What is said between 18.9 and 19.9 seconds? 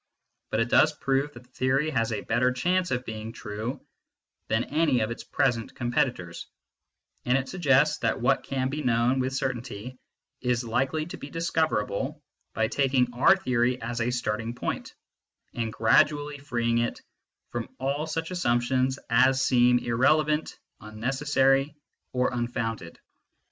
as seem